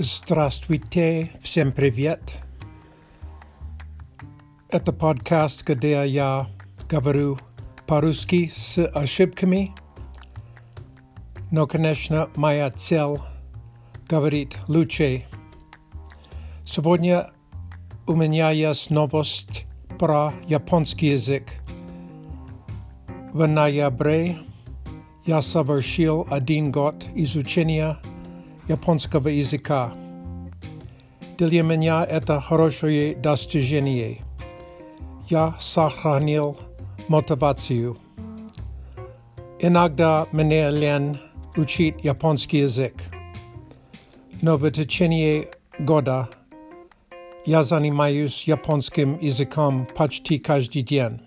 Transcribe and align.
Здравствуйте, 0.00 1.32
всем 1.42 1.72
привет. 1.72 2.20
Это 4.68 4.92
подкаст, 4.92 5.64
где 5.66 6.06
я 6.06 6.46
говорю 6.88 7.40
по-русски 7.84 8.52
с 8.54 8.86
ошибками. 8.86 9.74
Но, 11.50 11.66
конечно, 11.66 12.30
моя 12.36 12.70
цель 12.70 13.18
говорить 14.08 14.56
лучше. 14.68 15.24
Сегодня 16.64 17.32
у 18.06 18.14
меня 18.14 18.52
есть 18.52 18.90
новость 18.90 19.66
про 19.98 20.32
японский 20.46 21.08
язык. 21.08 21.48
В 23.32 23.48
ноябре 23.48 24.38
я 25.26 25.42
совершил 25.42 26.24
один 26.30 26.70
год 26.70 27.04
изучения 27.16 27.98
японского 28.67 29.27
языка. 29.27 29.93
Для 31.37 31.63
меня 31.63 32.03
это 32.03 32.39
хорошее 32.39 33.15
достижение. 33.15 34.21
Я 35.29 35.55
сохранил 35.59 36.57
мотивацию. 37.07 37.97
Иногда 39.59 40.27
мне 40.31 40.69
лень 40.69 41.17
учить 41.55 42.03
японский 42.03 42.59
язык. 42.59 42.95
Но 44.41 44.57
в 44.57 44.69
течение 44.71 45.49
года 45.79 46.29
я 47.45 47.63
занимаюсь 47.63 48.43
японским 48.47 49.17
языком 49.19 49.87
почти 49.95 50.37
каждый 50.39 50.81
день. 50.81 51.21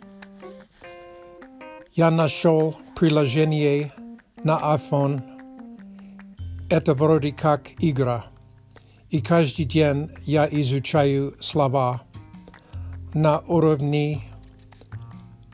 Я 1.94 2.10
нашел 2.10 2.76
приложение 2.94 3.92
на 4.44 4.58
iPhone. 4.76 5.29
Это 6.70 6.94
вроде 6.94 7.32
как 7.32 7.70
игра. 7.78 8.26
И 9.10 9.20
каждый 9.20 9.64
день 9.64 10.10
я 10.24 10.48
изучаю 10.50 11.36
слова 11.40 12.02
на 13.14 13.38
уровне 13.40 14.22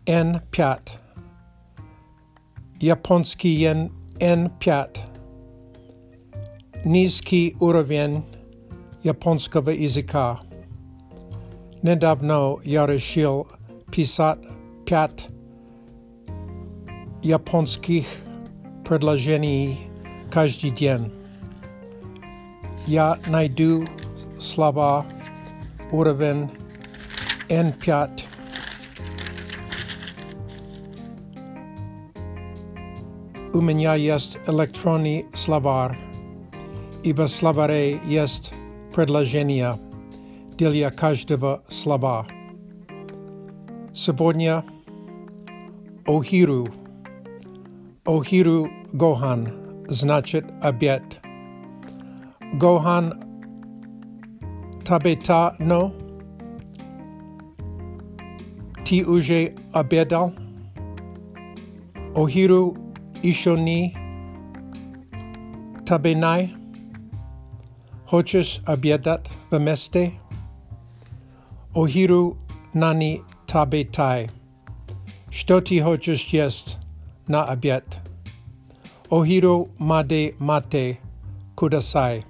N5. 0.07 0.81
Японский 2.81 3.63
N5. 3.63 4.99
Низкий 6.85 7.57
уровень 7.61 8.25
японского 9.03 9.71
языка. 9.71 10.41
Недавно 11.83 12.57
я 12.65 12.87
решил 12.87 13.49
писать 13.93 14.39
пять 14.87 15.29
японских 17.23 18.07
предложений 18.85 19.86
каждый 20.31 20.71
день. 20.71 21.13
Я 22.87 23.19
найду 23.27 23.87
слова 24.41 25.07
уровень 25.91 26.51
N5. 27.49 28.23
У 33.55 33.61
меня 33.61 33.95
есть 33.95 34.39
электронный 34.47 35.27
словарь, 35.35 35.99
и 37.03 37.13
в 37.13 37.27
словаре 37.29 38.01
есть 38.07 38.55
предложение 38.95 39.79
для 40.57 40.91
каждого 40.91 41.63
слова. 41.69 42.27
Сегодня 43.95 44.65
Охиру 46.07 46.67
Охиру 48.05 48.69
Гохан 48.93 49.53
значит 49.89 50.45
обед. 50.61 51.03
Гохан 52.55 53.15
табета 54.85 55.55
но? 55.59 55.93
Ти 58.85 59.05
уже 59.05 59.55
обедал? 59.73 60.33
Охиру 62.15 62.77
еще 63.23 63.57
не 63.59 63.97
табенай? 65.87 66.55
Хочешь 68.07 68.61
обедать 68.67 69.31
вместе? 69.51 70.13
Охиру 71.75 72.37
нани 72.75 73.23
табетай. 73.47 74.29
Что 75.31 75.61
ты 75.63 75.83
хочешь 75.83 76.27
есть? 76.27 76.79
на 77.27 77.45
обед. 77.45 77.85
Охиро 79.11 79.67
маде 79.79 80.35
мате 80.39 80.99
кудасай. 81.55 82.25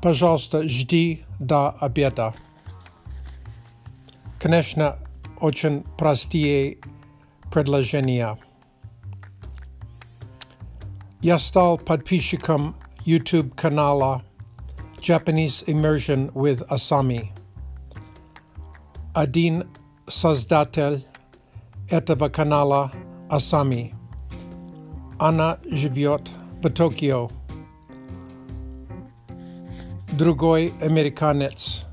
Пожалуйста, 0.00 0.68
жди 0.68 1.24
до 1.40 1.70
обеда. 1.70 2.34
Конечно, 4.38 4.96
очень 5.40 5.82
простые 5.98 6.78
предложения. 7.52 8.38
Я 11.20 11.38
стал 11.40 11.78
подписчиком 11.78 12.76
YouTube 13.04 13.56
канала 13.56 14.22
Japanese 15.00 15.64
Immersion 15.66 16.32
with 16.32 16.64
Asami. 16.68 17.30
Один 19.14 19.64
создатель 20.06 21.04
этого 21.90 22.28
канала 22.28 22.92
Asami – 23.28 24.01
Она 25.23 25.57
живет 25.63 26.31
в 26.61 26.69
Токио. 26.69 27.29
Другой 30.11 30.73
американец. 30.81 31.85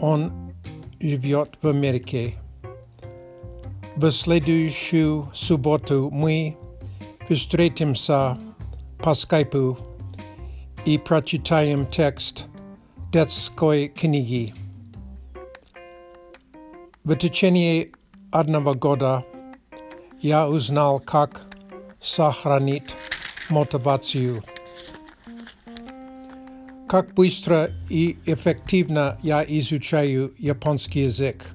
Он 0.00 0.52
живет 1.00 1.58
в 1.60 1.66
Америке. 1.66 2.34
В 3.96 4.08
следующую 4.12 5.28
субботу 5.34 6.08
мы 6.12 6.56
встретимся 7.28 8.38
по 9.00 9.14
скайпу 9.14 9.76
и 10.84 10.98
прочитаем 10.98 11.84
текст 11.88 12.46
детской 13.10 13.88
книги. 13.88 14.54
В 17.02 17.16
течение 17.16 17.90
одного 18.30 18.74
года 18.74 19.24
я 20.20 20.48
узнал, 20.48 21.00
как 21.00 21.51
сохранить 22.02 22.94
мотивацию. 23.48 24.42
Как 26.88 27.14
быстро 27.14 27.70
и 27.88 28.18
эффективно 28.26 29.18
я 29.22 29.42
изучаю 29.42 30.34
японский 30.36 31.04
язык. 31.04 31.46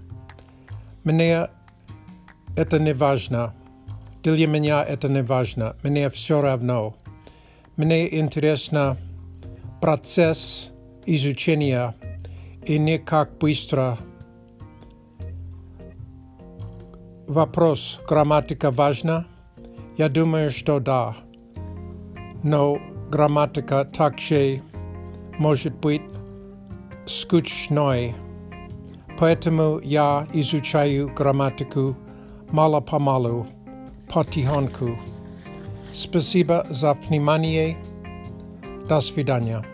Мне 1.04 1.50
это 2.56 2.80
не 2.80 2.94
важно. 2.94 3.54
Для 4.24 4.48
меня 4.48 4.84
это 4.84 5.08
не 5.08 5.22
важно. 5.22 5.76
Мне 5.84 6.10
все 6.10 6.42
равно. 6.42 6.96
Мне 7.76 8.20
интересно 8.20 8.98
процесс 9.80 10.72
изучения 11.06 11.94
и 12.66 12.80
не 12.80 12.98
как 12.98 13.38
быстро. 13.38 14.00
Вопрос, 17.28 18.00
грамматика 18.08 18.72
важна? 18.72 19.28
Я 19.97 20.09
думаю, 20.09 20.51
что 20.51 20.81
да. 20.81 21.17
Но 22.43 22.79
грамматика 23.11 23.85
также 23.85 24.63
может 25.39 25.75
быть 25.77 26.03
скучной. 27.07 28.15
Поэтому 29.19 29.79
я 29.83 30.27
изучаю 30.33 31.13
грамматику 31.15 31.97
мало-помалу, 32.51 33.47
потихоньку. 34.13 34.99
Спасибо 35.93 36.67
за 36.71 36.95
внимание. 36.95 37.77
До 38.89 39.01
свидания. 39.01 39.65